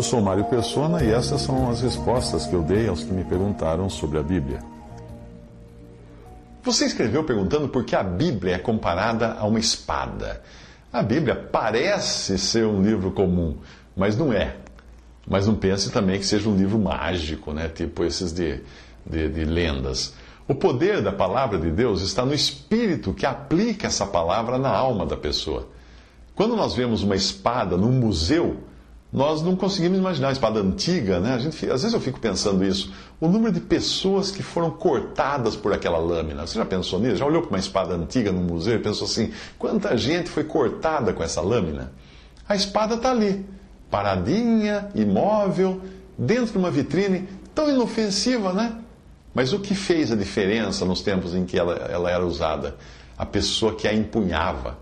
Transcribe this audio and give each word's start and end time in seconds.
Eu 0.00 0.04
sou 0.04 0.22
Mário 0.22 0.46
Persona 0.46 1.04
e 1.04 1.10
essas 1.10 1.42
são 1.42 1.68
as 1.68 1.82
respostas 1.82 2.46
que 2.46 2.54
eu 2.54 2.62
dei 2.62 2.88
aos 2.88 3.04
que 3.04 3.12
me 3.12 3.22
perguntaram 3.22 3.90
sobre 3.90 4.18
a 4.18 4.22
Bíblia. 4.22 4.60
Você 6.62 6.86
escreveu 6.86 7.22
perguntando 7.22 7.68
por 7.68 7.84
que 7.84 7.94
a 7.94 8.02
Bíblia 8.02 8.54
é 8.54 8.58
comparada 8.58 9.34
a 9.38 9.44
uma 9.44 9.58
espada. 9.58 10.42
A 10.90 11.02
Bíblia 11.02 11.36
parece 11.36 12.38
ser 12.38 12.64
um 12.64 12.82
livro 12.82 13.10
comum, 13.10 13.58
mas 13.94 14.16
não 14.16 14.32
é. 14.32 14.56
Mas 15.28 15.46
não 15.46 15.54
pense 15.54 15.90
também 15.90 16.18
que 16.18 16.24
seja 16.24 16.48
um 16.48 16.56
livro 16.56 16.78
mágico, 16.78 17.52
né? 17.52 17.68
tipo 17.68 18.02
esses 18.02 18.32
de, 18.32 18.58
de, 19.04 19.28
de 19.28 19.44
lendas. 19.44 20.14
O 20.48 20.54
poder 20.54 21.02
da 21.02 21.12
palavra 21.12 21.58
de 21.58 21.70
Deus 21.70 22.00
está 22.00 22.24
no 22.24 22.32
espírito 22.32 23.12
que 23.12 23.26
aplica 23.26 23.88
essa 23.88 24.06
palavra 24.06 24.56
na 24.56 24.70
alma 24.70 25.04
da 25.04 25.18
pessoa. 25.18 25.68
Quando 26.34 26.56
nós 26.56 26.74
vemos 26.74 27.02
uma 27.02 27.16
espada 27.16 27.76
num 27.76 27.92
museu, 27.92 28.69
nós 29.12 29.42
não 29.42 29.56
conseguimos 29.56 29.98
imaginar 29.98 30.28
a 30.28 30.32
espada 30.32 30.60
antiga, 30.60 31.18
né? 31.18 31.34
A 31.34 31.38
gente, 31.38 31.56
às 31.68 31.82
vezes 31.82 31.92
eu 31.92 32.00
fico 32.00 32.20
pensando 32.20 32.64
isso. 32.64 32.92
O 33.20 33.26
número 33.26 33.52
de 33.52 33.60
pessoas 33.60 34.30
que 34.30 34.42
foram 34.42 34.70
cortadas 34.70 35.56
por 35.56 35.72
aquela 35.72 35.98
lâmina. 35.98 36.46
Você 36.46 36.56
já 36.56 36.64
pensou 36.64 37.00
nisso? 37.00 37.16
Já 37.16 37.26
olhou 37.26 37.42
para 37.42 37.50
uma 37.50 37.58
espada 37.58 37.94
antiga 37.94 38.30
no 38.30 38.40
museu 38.40 38.76
e 38.76 38.78
pensou 38.78 39.06
assim: 39.06 39.32
quanta 39.58 39.96
gente 39.96 40.30
foi 40.30 40.44
cortada 40.44 41.12
com 41.12 41.24
essa 41.24 41.40
lâmina? 41.40 41.92
A 42.48 42.54
espada 42.54 42.94
está 42.94 43.10
ali, 43.10 43.44
paradinha, 43.90 44.88
imóvel, 44.94 45.80
dentro 46.16 46.52
de 46.52 46.58
uma 46.58 46.70
vitrine, 46.70 47.28
tão 47.52 47.68
inofensiva, 47.68 48.52
né? 48.52 48.76
Mas 49.34 49.52
o 49.52 49.58
que 49.58 49.74
fez 49.74 50.12
a 50.12 50.16
diferença 50.16 50.84
nos 50.84 51.02
tempos 51.02 51.34
em 51.34 51.44
que 51.44 51.58
ela, 51.58 51.74
ela 51.74 52.10
era 52.10 52.24
usada? 52.24 52.76
A 53.18 53.26
pessoa 53.26 53.74
que 53.74 53.88
a 53.88 53.94
empunhava. 53.94 54.78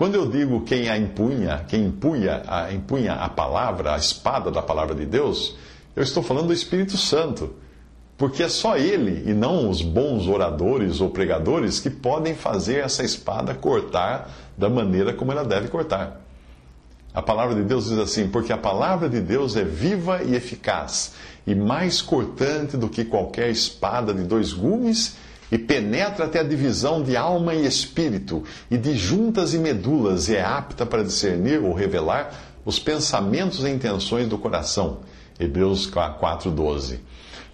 Quando 0.00 0.14
eu 0.14 0.30
digo 0.30 0.62
quem 0.62 0.88
a 0.88 0.96
empunha, 0.96 1.62
quem 1.68 1.84
empunha 1.84 2.42
a, 2.46 2.72
empunha 2.72 3.12
a 3.16 3.28
palavra, 3.28 3.92
a 3.92 3.98
espada 3.98 4.50
da 4.50 4.62
palavra 4.62 4.94
de 4.94 5.04
Deus, 5.04 5.54
eu 5.94 6.02
estou 6.02 6.22
falando 6.22 6.46
do 6.46 6.54
Espírito 6.54 6.96
Santo. 6.96 7.52
Porque 8.16 8.42
é 8.42 8.48
só 8.48 8.78
ele 8.78 9.30
e 9.30 9.34
não 9.34 9.68
os 9.68 9.82
bons 9.82 10.26
oradores 10.26 11.02
ou 11.02 11.10
pregadores 11.10 11.80
que 11.80 11.90
podem 11.90 12.34
fazer 12.34 12.76
essa 12.76 13.04
espada 13.04 13.54
cortar 13.54 14.30
da 14.56 14.70
maneira 14.70 15.12
como 15.12 15.32
ela 15.32 15.44
deve 15.44 15.68
cortar. 15.68 16.22
A 17.12 17.20
palavra 17.20 17.54
de 17.54 17.62
Deus 17.62 17.90
diz 17.90 17.98
assim: 17.98 18.26
porque 18.26 18.54
a 18.54 18.58
palavra 18.58 19.06
de 19.06 19.20
Deus 19.20 19.54
é 19.54 19.64
viva 19.64 20.22
e 20.22 20.34
eficaz, 20.34 21.12
e 21.46 21.54
mais 21.54 22.00
cortante 22.00 22.74
do 22.74 22.88
que 22.88 23.04
qualquer 23.04 23.50
espada 23.50 24.14
de 24.14 24.22
dois 24.22 24.54
gumes 24.54 25.18
e 25.50 25.58
penetra 25.58 26.26
até 26.26 26.40
a 26.40 26.44
divisão 26.44 27.02
de 27.02 27.16
alma 27.16 27.54
e 27.54 27.66
espírito, 27.66 28.44
e 28.70 28.76
de 28.76 28.94
juntas 28.96 29.52
e 29.52 29.58
medulas, 29.58 30.28
e 30.28 30.36
é 30.36 30.42
apta 30.42 30.86
para 30.86 31.02
discernir 31.02 31.60
ou 31.60 31.74
revelar 31.74 32.32
os 32.64 32.78
pensamentos 32.78 33.64
e 33.64 33.68
intenções 33.68 34.28
do 34.28 34.38
coração. 34.38 34.98
Hebreus 35.38 35.90
4,12. 35.90 36.98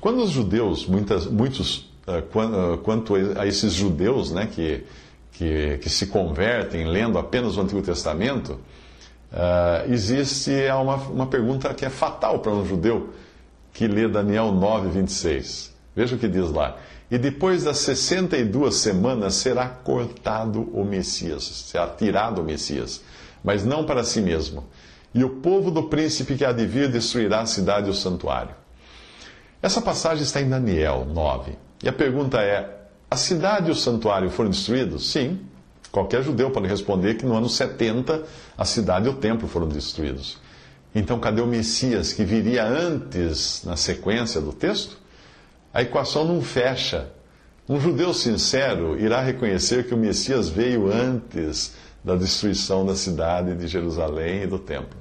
Quando 0.01 0.23
os 0.23 0.31
judeus, 0.31 0.87
muitas, 0.87 1.27
muitos, 1.27 1.91
uh, 2.07 2.79
quanto 2.83 3.15
a 3.39 3.47
esses 3.47 3.73
judeus 3.73 4.31
né, 4.33 4.47
que, 4.47 4.85
que, 5.33 5.79
que, 5.79 5.89
se 5.89 6.07
convertem 6.07 6.85
lendo 6.85 7.19
apenas 7.19 7.57
o 7.57 7.61
Antigo 7.61 7.81
Testamento, 7.81 8.61
uh, 9.33 9.91
existe 9.91 10.51
uma, 10.81 10.97
uma 10.97 11.27
pergunta 11.27 11.73
que 11.73 11.85
é 11.85 11.91
fatal 11.91 12.41
para 12.41 12.53
um 12.53 12.67
judeu 12.67 13.11
que 13.73 13.87
lê 13.87 14.09
Daniel 14.09 14.53
9, 14.53 14.89
26. 14.89 15.76
Veja 15.97 16.15
o 16.15 16.19
que 16.19 16.29
diz 16.29 16.53
lá. 16.53 16.77
E 17.11 17.17
depois 17.17 17.65
das 17.65 17.79
62 17.79 18.77
semanas 18.77 19.37
será 19.37 19.67
cortado 19.67 20.61
o 20.75 20.85
Messias, 20.85 21.45
será 21.45 21.89
tirado 21.89 22.43
o 22.43 22.45
Messias, 22.45 23.01
mas 23.43 23.65
não 23.65 23.87
para 23.87 24.05
si 24.05 24.21
mesmo. 24.21 24.65
E 25.15 25.25
o 25.25 25.37
povo 25.37 25.71
do 25.71 25.85
príncipe 25.85 26.37
que 26.37 26.45
há 26.45 26.53
de 26.53 26.67
vir 26.67 26.91
destruirá 26.91 27.41
a 27.41 27.47
cidade 27.47 27.87
e 27.87 27.91
o 27.91 27.95
santuário. 27.95 28.55
Essa 29.63 29.81
passagem 29.81 30.23
está 30.23 30.43
em 30.43 30.49
Daniel 30.49 31.07
9. 31.11 31.53
E 31.83 31.89
a 31.89 31.93
pergunta 31.93 32.43
é: 32.43 32.83
a 33.11 33.17
cidade 33.17 33.69
e 33.69 33.71
o 33.71 33.75
santuário 33.75 34.29
foram 34.29 34.51
destruídos? 34.51 35.11
Sim. 35.11 35.41
Qualquer 35.91 36.23
judeu 36.23 36.51
pode 36.51 36.67
responder 36.67 37.15
que 37.15 37.25
no 37.25 37.35
ano 37.35 37.49
70 37.49 38.25
a 38.59 38.65
cidade 38.67 39.07
e 39.07 39.09
o 39.09 39.15
templo 39.15 39.49
foram 39.49 39.67
destruídos. 39.67 40.37
Então, 40.95 41.19
cadê 41.19 41.41
o 41.41 41.47
Messias 41.47 42.13
que 42.13 42.25
viria 42.25 42.67
antes 42.67 43.63
na 43.65 43.77
sequência 43.77 44.41
do 44.41 44.53
texto? 44.53 44.99
A 45.77 45.83
equação 45.83 46.25
não 46.25 46.41
fecha. 46.41 47.11
Um 47.69 47.79
judeu 47.79 48.15
sincero 48.15 48.99
irá 48.99 49.21
reconhecer 49.21 49.87
que 49.87 49.93
o 49.93 49.97
Messias 49.99 50.49
veio 50.49 50.91
antes 50.91 51.75
da 52.03 52.17
destruição 52.17 52.87
da 52.87 52.97
cidade 52.97 53.55
de 53.55 53.69
Jerusalém 53.69 54.45
e 54.45 54.47
do 54.47 54.59
templo. 54.59 54.99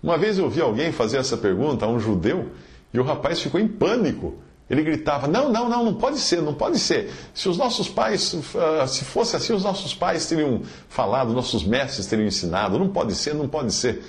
Uma 0.00 0.16
vez 0.16 0.38
eu 0.38 0.44
ouvi 0.44 0.60
alguém 0.60 0.92
fazer 0.92 1.16
essa 1.16 1.36
pergunta 1.36 1.86
a 1.86 1.88
um 1.88 1.98
judeu 1.98 2.52
e 2.94 3.00
o 3.00 3.02
rapaz 3.02 3.42
ficou 3.42 3.58
em 3.58 3.66
pânico. 3.66 4.36
Ele 4.70 4.84
gritava: 4.84 5.26
Não, 5.26 5.50
não, 5.52 5.68
não, 5.68 5.84
não 5.84 5.94
pode 5.94 6.20
ser, 6.20 6.40
não 6.40 6.54
pode 6.54 6.78
ser. 6.78 7.10
Se 7.34 7.48
os 7.48 7.58
nossos 7.58 7.88
pais, 7.88 8.32
ah, 8.80 8.86
se 8.86 9.04
fosse 9.04 9.34
assim, 9.34 9.54
os 9.54 9.64
nossos 9.64 9.92
pais 9.92 10.24
teriam 10.28 10.62
falado, 10.88 11.32
nossos 11.32 11.64
mestres 11.64 12.06
teriam 12.06 12.28
ensinado. 12.28 12.78
Não 12.78 12.90
pode 12.90 13.12
ser, 13.16 13.34
não 13.34 13.48
pode 13.48 13.72
ser. 13.74 14.04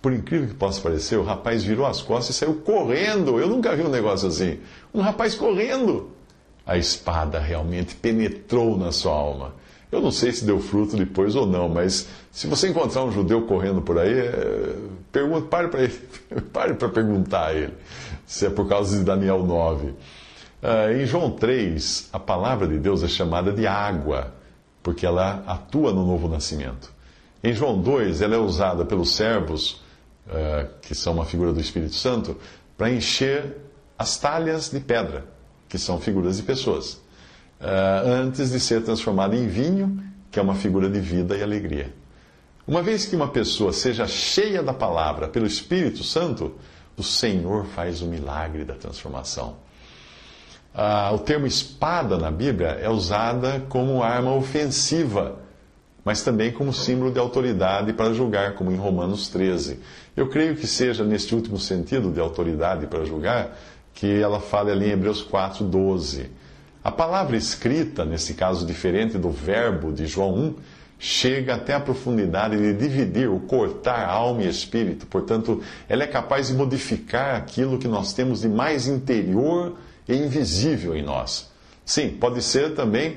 Por 0.00 0.12
incrível 0.12 0.48
que 0.48 0.54
possa 0.54 0.80
parecer, 0.80 1.16
o 1.16 1.24
rapaz 1.24 1.64
virou 1.64 1.86
as 1.86 2.02
costas 2.02 2.36
e 2.36 2.38
saiu 2.38 2.54
correndo. 2.56 3.40
Eu 3.40 3.48
nunca 3.48 3.74
vi 3.74 3.82
um 3.82 3.88
negócio 3.88 4.28
assim. 4.28 4.58
Um 4.94 5.00
rapaz 5.00 5.34
correndo. 5.34 6.10
A 6.64 6.76
espada 6.76 7.38
realmente 7.38 7.94
penetrou 7.94 8.76
na 8.76 8.92
sua 8.92 9.12
alma. 9.12 9.54
Eu 9.90 10.00
não 10.00 10.10
sei 10.10 10.32
se 10.32 10.44
deu 10.44 10.60
fruto 10.60 10.96
depois 10.96 11.36
ou 11.36 11.46
não, 11.46 11.68
mas 11.68 12.08
se 12.32 12.46
você 12.46 12.68
encontrar 12.68 13.04
um 13.04 13.12
judeu 13.12 13.42
correndo 13.42 13.80
por 13.80 13.98
aí, 13.98 14.18
é, 14.18 14.74
pergunta, 15.12 15.46
pare 15.46 15.68
para 15.68 15.82
ele, 15.84 15.94
pare 16.52 16.74
para 16.74 16.88
perguntar 16.88 17.46
a 17.46 17.54
ele 17.54 17.72
se 18.26 18.44
é 18.44 18.50
por 18.50 18.68
causa 18.68 18.98
de 18.98 19.04
Daniel 19.04 19.44
9. 19.44 19.94
Ah, 20.62 20.92
em 20.92 21.06
João 21.06 21.30
3, 21.30 22.10
a 22.12 22.18
palavra 22.18 22.66
de 22.66 22.78
Deus 22.78 23.02
é 23.02 23.08
chamada 23.08 23.52
de 23.52 23.66
água, 23.66 24.34
porque 24.82 25.06
ela 25.06 25.44
atua 25.46 25.92
no 25.92 26.04
novo 26.04 26.28
nascimento. 26.28 26.92
Em 27.42 27.52
João 27.52 27.80
2, 27.80 28.20
ela 28.20 28.34
é 28.34 28.38
usada 28.38 28.84
pelos 28.84 29.14
servos 29.14 29.80
que 30.82 30.94
são 30.94 31.12
uma 31.12 31.24
figura 31.24 31.52
do 31.52 31.60
Espírito 31.60 31.94
Santo, 31.94 32.36
para 32.76 32.90
encher 32.90 33.56
as 33.98 34.18
talhas 34.18 34.70
de 34.70 34.80
pedra, 34.80 35.24
que 35.68 35.78
são 35.78 35.98
figuras 35.98 36.36
de 36.36 36.42
pessoas, 36.42 36.94
uh, 37.60 38.06
antes 38.06 38.50
de 38.50 38.60
ser 38.60 38.82
transformada 38.82 39.34
em 39.34 39.46
vinho, 39.46 40.02
que 40.30 40.38
é 40.38 40.42
uma 40.42 40.54
figura 40.54 40.88
de 40.88 41.00
vida 41.00 41.36
e 41.36 41.42
alegria. 41.42 41.92
Uma 42.66 42.82
vez 42.82 43.06
que 43.06 43.16
uma 43.16 43.28
pessoa 43.28 43.72
seja 43.72 44.06
cheia 44.06 44.62
da 44.62 44.74
palavra 44.74 45.28
pelo 45.28 45.46
Espírito 45.46 46.02
Santo, 46.02 46.56
o 46.96 47.02
Senhor 47.02 47.64
faz 47.66 48.02
o 48.02 48.06
milagre 48.06 48.64
da 48.64 48.74
transformação. 48.74 49.56
Uh, 50.74 51.14
o 51.14 51.18
termo 51.18 51.46
espada 51.46 52.18
na 52.18 52.30
Bíblia 52.30 52.68
é 52.68 52.90
usada 52.90 53.64
como 53.68 54.02
arma 54.02 54.34
ofensiva 54.34 55.38
mas 56.06 56.22
também 56.22 56.52
como 56.52 56.72
símbolo 56.72 57.10
de 57.10 57.18
autoridade 57.18 57.92
para 57.92 58.14
julgar, 58.14 58.54
como 58.54 58.70
em 58.70 58.76
Romanos 58.76 59.26
13. 59.26 59.80
Eu 60.16 60.28
creio 60.28 60.54
que 60.54 60.64
seja 60.64 61.02
neste 61.02 61.34
último 61.34 61.58
sentido 61.58 62.12
de 62.12 62.20
autoridade 62.20 62.86
para 62.86 63.04
julgar 63.04 63.58
que 63.92 64.20
ela 64.20 64.38
fala 64.38 64.70
ali 64.70 64.86
em 64.86 64.92
Hebreus 64.92 65.20
4, 65.20 65.64
12. 65.64 66.30
A 66.84 66.92
palavra 66.92 67.36
escrita, 67.36 68.04
nesse 68.04 68.34
caso 68.34 68.64
diferente 68.64 69.18
do 69.18 69.30
verbo 69.30 69.92
de 69.92 70.06
João 70.06 70.32
1, 70.32 70.54
chega 70.96 71.56
até 71.56 71.74
a 71.74 71.80
profundidade 71.80 72.56
de 72.56 72.72
dividir, 72.74 73.28
ou 73.28 73.40
cortar 73.40 74.08
alma 74.08 74.44
e 74.44 74.48
espírito. 74.48 75.06
Portanto, 75.08 75.60
ela 75.88 76.04
é 76.04 76.06
capaz 76.06 76.46
de 76.46 76.54
modificar 76.54 77.34
aquilo 77.34 77.78
que 77.78 77.88
nós 77.88 78.12
temos 78.12 78.42
de 78.42 78.48
mais 78.48 78.86
interior 78.86 79.76
e 80.08 80.14
invisível 80.14 80.96
em 80.96 81.02
nós. 81.02 81.50
Sim, 81.84 82.10
pode 82.10 82.40
ser 82.42 82.76
também 82.76 83.16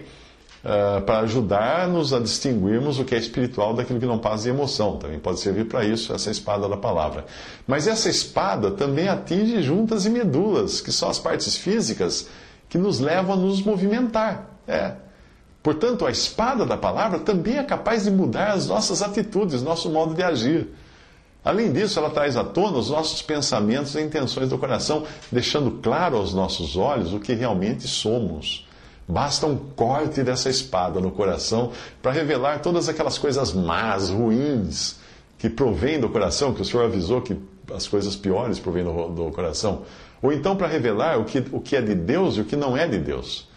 uh, 0.63 1.01
para 1.01 1.19
ajudar-nos 1.19 2.13
a 2.13 2.19
distinguirmos 2.19 3.00
o 3.00 3.06
que 3.06 3.15
é 3.15 3.17
espiritual 3.17 3.73
daquilo 3.73 4.00
que 4.00 4.06
não 4.06 4.19
passa 4.19 4.44
de 4.44 4.50
emoção. 4.50 4.97
Também 4.97 5.19
pode 5.19 5.39
servir 5.39 5.65
para 5.65 5.85
isso 5.85 6.13
essa 6.13 6.29
espada 6.29 6.67
da 6.67 6.77
palavra. 6.77 7.25
Mas 7.67 7.88
essa 7.88 8.09
espada 8.09 8.71
também 8.71 9.07
atinge 9.07 9.61
juntas 9.61 10.06
e 10.06 10.09
medulas, 10.09 10.81
que 10.81 10.91
são 10.91 11.09
as 11.09 11.19
partes 11.19 11.57
físicas 11.57 12.27
que 12.67 12.77
nos 12.77 13.00
levam 13.00 13.33
a 13.33 13.38
nos 13.38 13.61
movimentar. 13.61 14.50
É. 14.67 14.94
Portanto, 15.61 16.06
a 16.06 16.11
espada 16.11 16.65
da 16.65 16.77
palavra 16.77 17.19
também 17.19 17.57
é 17.57 17.63
capaz 17.63 18.03
de 18.03 18.11
mudar 18.11 18.51
as 18.51 18.67
nossas 18.67 19.01
atitudes, 19.01 19.61
nosso 19.61 19.89
modo 19.89 20.13
de 20.13 20.23
agir. 20.23 20.69
Além 21.44 21.71
disso, 21.71 22.00
ela 22.00 22.09
traz 22.09 22.38
à 22.38 22.44
tona 22.44 22.77
os 22.77 22.89
nossos 22.89 23.21
pensamentos 23.21 23.95
e 23.95 24.01
intenções 24.01 24.50
do 24.50 24.57
coração, 24.57 25.06
deixando 25.31 25.71
claro 25.81 26.17
aos 26.17 26.33
nossos 26.33 26.77
olhos 26.77 27.13
o 27.13 27.19
que 27.19 27.33
realmente 27.33 27.88
somos. 27.88 28.67
Basta 29.09 29.47
um 29.47 29.57
corte 29.57 30.21
dessa 30.21 30.51
espada 30.51 31.00
no 31.00 31.09
coração 31.09 31.71
para 32.00 32.11
revelar 32.11 32.61
todas 32.61 32.88
aquelas 32.88 33.17
coisas 33.17 33.51
más, 33.51 34.11
ruins, 34.11 34.97
que 35.39 35.50
provêm 35.50 36.00
do 36.00 36.09
coração, 36.09 36.53
que 36.53 36.61
o 36.61 36.65
Senhor 36.65 36.85
avisou 36.85 37.19
que 37.19 37.35
as 37.73 37.88
coisas 37.88 38.15
piores 38.15 38.59
provêm 38.59 38.83
do, 38.83 39.09
do 39.09 39.31
coração. 39.31 39.81
Ou 40.21 40.31
então 40.31 40.56
para 40.56 40.67
revelar 40.67 41.17
o 41.17 41.25
que, 41.25 41.44
o 41.51 41.59
que 41.59 41.75
é 41.75 41.81
de 41.81 41.95
Deus 41.95 42.38
e 42.38 42.41
o 42.41 42.45
que 42.45 42.56
não 42.56 42.77
é 42.77 42.88
de 42.88 43.00
Deus. 43.00 43.50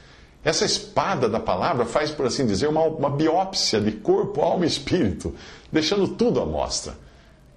Essa 0.43 0.65
espada 0.65 1.29
da 1.29 1.39
palavra 1.39 1.85
faz, 1.85 2.11
por 2.11 2.25
assim 2.25 2.47
dizer, 2.47 2.69
uma, 2.69 2.85
uma 2.85 3.11
biópsia 3.11 3.79
de 3.79 3.93
corpo, 3.93 4.41
alma 4.41 4.65
e 4.65 4.69
espírito, 4.69 5.35
deixando 5.71 6.09
tudo 6.09 6.41
à 6.41 6.47
mostra. 6.47 6.95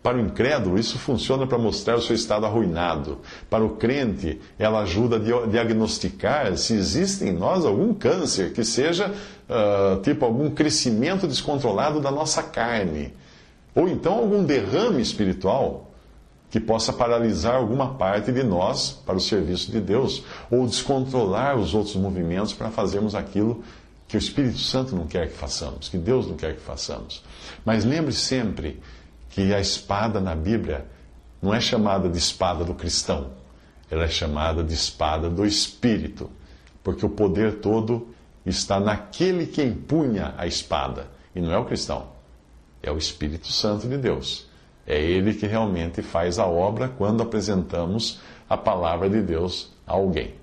Para 0.05 0.19
o 0.19 0.21
incrédulo, 0.21 0.77
isso 0.77 0.99
funciona 0.99 1.47
para 1.47 1.57
mostrar 1.57 1.95
o 1.95 2.01
seu 2.01 2.15
estado 2.15 2.45
arruinado. 2.45 3.21
Para 3.49 3.65
o 3.65 3.69
crente, 3.71 4.39
ela 4.59 4.81
ajuda 4.81 5.15
a 5.15 5.47
diagnosticar 5.47 6.55
se 6.57 6.75
existe 6.75 7.25
em 7.25 7.31
nós 7.31 7.65
algum 7.65 7.91
câncer, 7.91 8.53
que 8.53 8.63
seja 8.63 9.07
uh, 9.09 9.99
tipo 10.03 10.23
algum 10.23 10.51
crescimento 10.51 11.25
descontrolado 11.27 11.99
da 11.99 12.11
nossa 12.11 12.43
carne. 12.43 13.15
Ou 13.73 13.89
então 13.89 14.13
algum 14.13 14.43
derrame 14.43 15.01
espiritual 15.01 15.89
que 16.51 16.59
possa 16.59 16.93
paralisar 16.93 17.55
alguma 17.55 17.95
parte 17.95 18.31
de 18.31 18.43
nós 18.43 18.91
para 19.07 19.15
o 19.15 19.19
serviço 19.19 19.71
de 19.71 19.81
Deus, 19.81 20.23
ou 20.51 20.67
descontrolar 20.67 21.57
os 21.57 21.73
outros 21.73 21.95
movimentos 21.95 22.53
para 22.53 22.69
fazermos 22.69 23.15
aquilo 23.15 23.63
que 24.07 24.15
o 24.15 24.19
Espírito 24.19 24.59
Santo 24.59 24.95
não 24.95 25.07
quer 25.07 25.29
que 25.29 25.35
façamos, 25.35 25.89
que 25.89 25.97
Deus 25.97 26.27
não 26.27 26.35
quer 26.35 26.53
que 26.53 26.61
façamos. 26.61 27.23
Mas 27.65 27.83
lembre 27.83 28.13
sempre 28.13 28.79
que 29.35 29.53
a 29.53 29.59
espada 29.59 30.21
na 30.21 30.33
Bíblia 30.33 30.85
não 31.41 31.53
é 31.53 31.59
chamada 31.59 32.07
de 32.07 32.17
espada 32.17 32.63
do 32.63 32.73
cristão, 32.73 33.31
ela 33.91 34.05
é 34.05 34.07
chamada 34.07 34.63
de 34.63 34.73
espada 34.73 35.29
do 35.29 35.45
Espírito, 35.45 36.29
porque 36.81 37.05
o 37.05 37.09
poder 37.09 37.55
todo 37.55 38.07
está 38.45 38.79
naquele 38.79 39.45
que 39.45 39.61
empunha 39.61 40.33
a 40.37 40.47
espada, 40.47 41.07
e 41.35 41.41
não 41.41 41.51
é 41.51 41.57
o 41.57 41.65
cristão, 41.65 42.07
é 42.81 42.89
o 42.89 42.97
Espírito 42.97 43.47
Santo 43.47 43.89
de 43.89 43.97
Deus. 43.97 44.47
É 44.87 44.97
ele 45.01 45.33
que 45.33 45.45
realmente 45.45 46.01
faz 46.01 46.39
a 46.39 46.45
obra 46.45 46.87
quando 46.87 47.21
apresentamos 47.21 48.21
a 48.49 48.55
palavra 48.55 49.09
de 49.09 49.21
Deus 49.21 49.69
a 49.85 49.95
alguém. 49.95 50.33